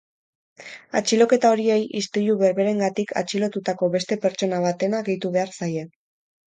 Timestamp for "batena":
4.69-5.05